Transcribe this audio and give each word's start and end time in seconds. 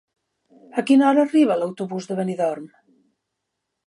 A 0.81 0.83
quina 0.87 1.05
hora 1.09 1.25
arriba 1.29 1.57
l'autobús 1.59 2.07
de 2.13 2.17
Benidorm? 2.21 2.65